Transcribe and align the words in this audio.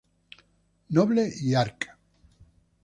Noble 0.89 1.29
y 1.43 1.53
arq. 1.53 1.85